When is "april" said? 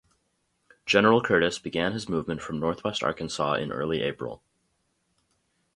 4.01-4.41